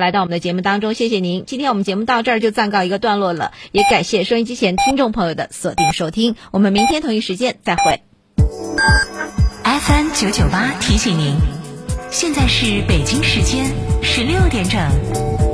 [0.00, 1.44] 来到我们的节目当中，谢谢您。
[1.46, 6.36] 今天我们节目到这儿就暂告一个段落了，也感谢收音机前听众朋友的锁定收听。
[6.50, 8.00] 我们明天同一时间再会。
[9.64, 11.34] FM 九九八提醒您，
[12.10, 13.66] 现在是北京时间
[14.02, 15.53] 十六点整。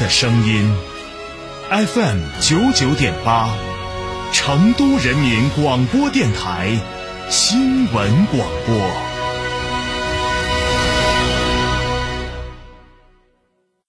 [0.00, 0.72] 的声音
[1.70, 3.48] ，FM 九九点八，
[4.32, 6.78] 成都人民广播电台
[7.28, 8.76] 新闻广播。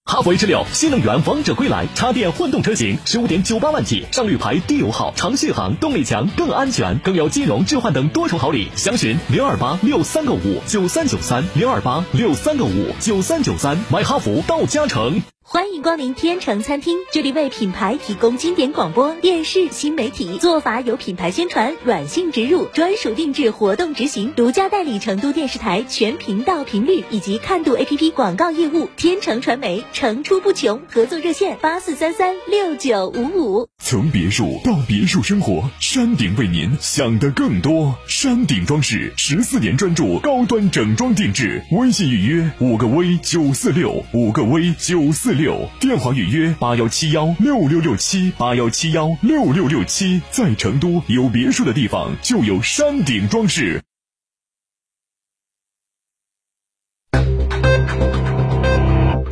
[0.04, 8.68] 哈弗 H 六新能源王者归来，插电混动车型十五点九八万起，上绿牌，低油耗，长续航，动力强，更安全，更有金融置换等多重好礼。
[8.74, 15.22] 详询零二八六三个五九三九三零二八六三个五九三九三，买哈弗到嘉诚。
[15.52, 28.88] 欢迎光临天成餐厅，这里为品牌提供经典广播电视新媒体做法有品牌宣传、软性植入、专属定制活动执行，独家代理成都电视台全频道频率以及看度 APP 广告业务。
[28.96, 33.68] 天成传媒层出不穷，合作热线八四三三六九五五。
[33.82, 37.92] 从别墅到别墅生活，山顶为您想的更多。
[38.06, 50.20] 山顶装饰十四年专注高端整装定制，微信预约五个 V 九四六五个 V 九四六，电话预约八幺七幺六六六七八幺七幺六六六七。
[50.30, 53.82] 在成都有别墅的地方就有山顶装饰。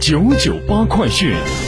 [0.01, 1.68] 九九八快讯。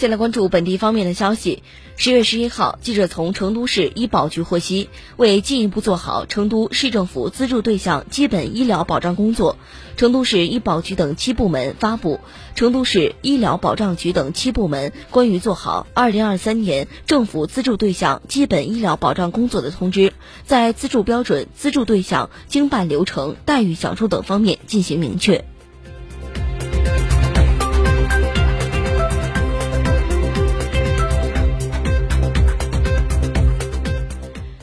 [0.00, 1.62] 先来关注本地方面的消息。
[1.94, 4.88] 十月十一号，记者从成都市医保局获悉，
[5.18, 9.58] 为进一步做好成都市政府资助对象基本医疗保障工作，
[9.98, 12.18] 成都市医保局等七部门发布
[12.58, 20.00] 《成都市医疗保障局等七部门关于做好二零二三年政府资助对象基本医疗保障工作的通知》，
[20.46, 25.44] 在资助标准、资助对象、经办流程、待遇享受等方面进行明确。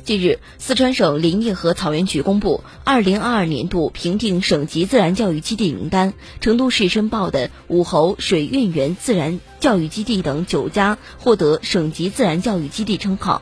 [0.07, 13.41] 近日，四川省林业和草原局公布二零二二年度评定省级自然教育基地名单，成都市申报的武侯水韵园自然教育基地等九家获得省级自然教育基地称号。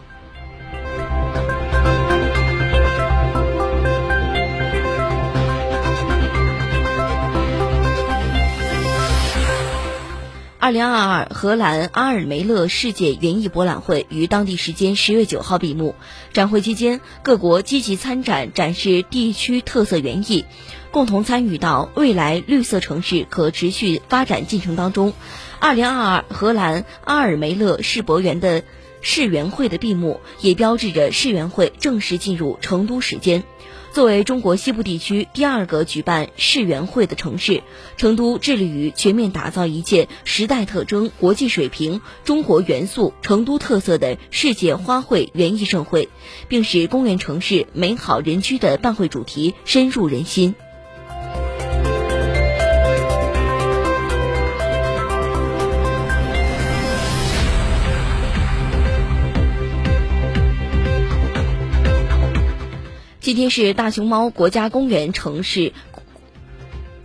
[10.66, 15.94] 二零二二荷兰阿尔梅勒世界园艺博览会于当地时间十月九号闭幕。
[16.34, 20.44] 展会期间，各国积极参展，展示地区特色园艺，
[20.90, 25.14] 共同参与到未来绿色城市可持续发展进程当中。
[25.60, 28.64] 二零二二荷兰阿尔梅勒世博园的
[29.08, 33.44] 世园会的闭幕，也标志着世园会正式进入成都时间。
[33.94, 37.62] 作为中国西部地区第二个举办世园会的城市，
[37.98, 46.10] 成都致力于全面打造一届时代特征、国际水平、中国元素、成都特色的世界花卉园艺盛会，
[46.48, 50.56] 并使公园城市美好人居的办会主题深入人心。
[63.26, 65.74] 今天是大熊猫国家公园城市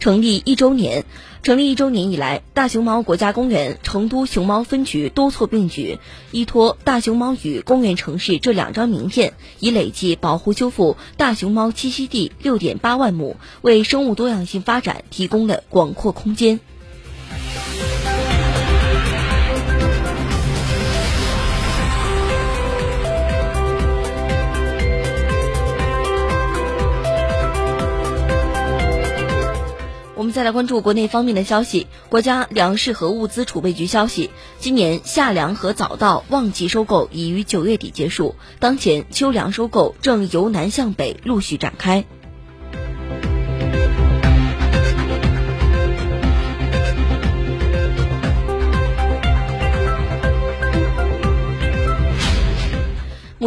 [0.01, 1.07] 成立一周年。
[1.43, 5.99] 成立一周年以来，大熊猫国家公园成都熊猫分局多措并举，
[6.31, 16.61] 依托“大熊猫与公园城市”这两张名片，已累计保护修复大熊猫栖息地六点八万亩，为生物多样性发展提供了广阔空间。
[30.21, 31.87] 我们再来关注国内方面的消息。
[32.11, 34.29] 国家粮食和物资储备局消息，
[34.59, 42.05] 今年夏粮和早稻旺季收购已于九月底结束，当前秋粮收购正由南向北陆续展开。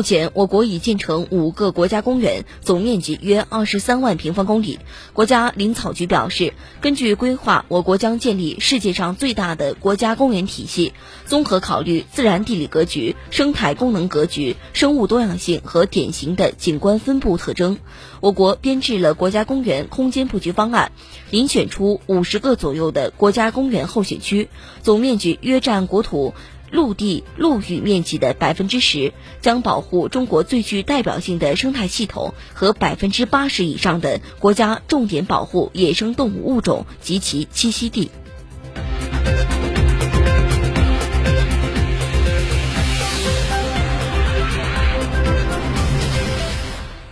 [0.03, 4.79] 目前，我国已建成五个国家公园，总面积约二十三万平方公里。
[5.13, 10.91] 国家林草局表示，根据规划，我国将建立世界上最大的国家公园体系，
[11.25, 17.77] 综合考虑自然地理格局、生态功能格局、生物多样性和典型的景观分布特征。
[18.19, 20.91] 我国编制了国家公园空间布局方案，
[21.31, 24.50] 遴选出五十个左右的国家公园候选区，
[24.81, 26.33] 总面积约占国土。
[26.74, 38.10] 陆地陆域面积的百分之十，将保护中国最具代表性的生态系统和百分之八十以上的国家重点保护野生动物物种及其栖息地。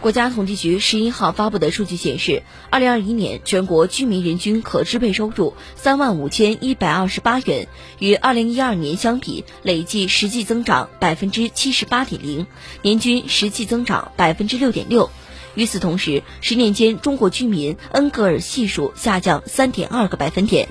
[0.01, 7.67] 国家统计局十一号发布的数据显示，二零二一年全国居民人均可支配收入三万五千一百二十八元，
[7.99, 12.47] 与二零一二年相比，累计实际增长百分之七十八点零，
[12.81, 15.11] 年均实际增长百分之六点六。
[15.53, 20.67] 与此同时，十年间中国居民恩格尔系数下降三点二个百分点。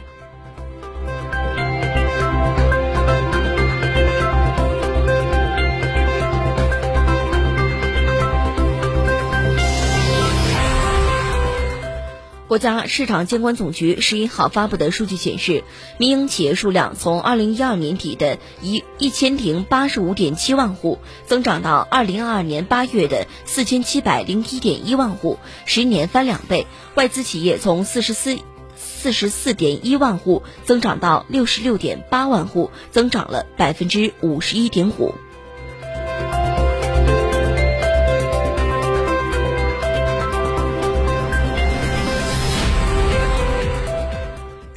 [12.50, 15.62] 国家市场监管总局十一号发布的数据显示，
[15.99, 26.67] 民营企业数量从二零一二年底的一一千零八十五点七万户，增长到二零二二年八月的四千七百零一点一万户，十年翻两倍。
[26.97, 28.37] 外资企业从四十四
[28.75, 35.14] 四十四点一万户增长到六十六点八万户，增长了百分之五十一点五。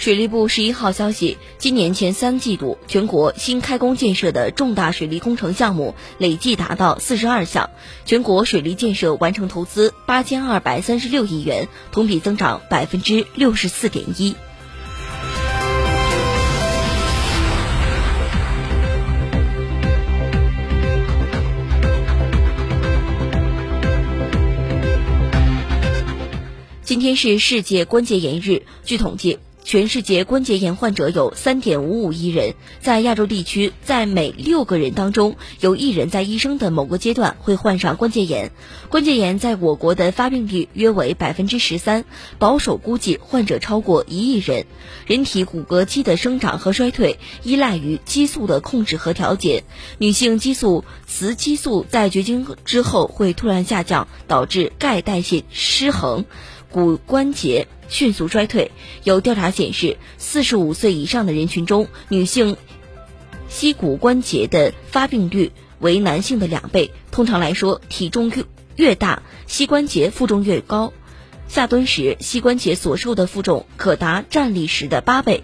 [0.03, 7.69] 水利部十一号消息，今年前三季度，全国新开工建设的重大水利工程项目累计达到四十二项，
[8.03, 14.35] 全国水利建设完成投资八千二百三十六亿元，同比增长百分之六十四点一。
[26.83, 29.39] 今天是世界关节炎日，据统计。
[29.63, 38.51] 全世界关节炎患者有三点五五亿人，在亚洲地区，在每六个人当中有一人在一生的某个阶段会患上关节炎。
[38.89, 42.05] 关节炎在我国的发病率约为百分之十三，
[42.39, 44.65] 保守估计患者超过一亿人。
[45.07, 49.63] 人体骨骼肌的生长和衰退依赖于激素的控制和调节，
[49.97, 56.25] 女性激素雌激素在绝经之后会突然下降，导致钙代谢失衡。
[56.73, 58.71] 骨关节迅速衰退。
[59.05, 62.57] 有调查显示，四十五岁以上的人群中，女性
[63.47, 66.91] 膝骨关节的发病率为男性的两倍。
[67.11, 68.43] 通常来说，体重越
[68.75, 70.91] 越大，膝关节负重越高。
[71.47, 75.43] 下蹲时，膝关节所受的负重可达站立时的八倍。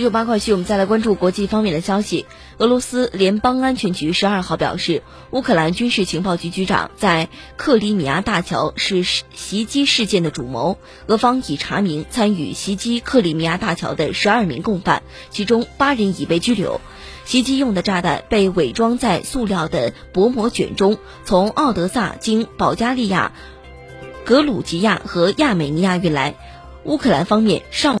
[0.00, 2.24] 九九八快讯，我们再来关注国际方面的消息。
[2.56, 7.28] 俄罗斯联邦安全局十二号表示，乌克兰军事情报局局长在
[7.58, 10.78] 克里米亚大桥是袭击事件的主谋。
[11.06, 16.80] 俄方已查明参与袭击克里米亚大桥的十二名共犯，其中八人已被拘留。
[17.26, 23.32] 袭击用的炸弹被伪装在塑料的薄膜卷中，从奥德萨经保加利亚、
[24.24, 26.36] 格鲁吉亚和亚美尼亚运来。
[26.84, 27.88] 乌克兰方面尚。